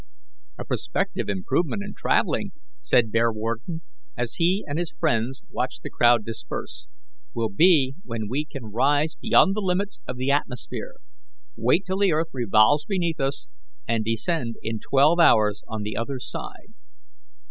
[0.57, 3.81] "A prospective improvement in travelling," said Bearwarden,
[4.17, 6.87] as he and his friends watched the crowd disperse,
[7.35, 10.95] "will be when we can rise beyond the limits of the atmosphere,
[11.55, 13.47] wait till the earth revolves beneath us,
[13.87, 16.73] and descend in twelve hours on the other side."